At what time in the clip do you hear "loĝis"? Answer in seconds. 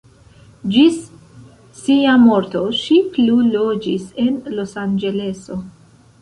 3.57-4.09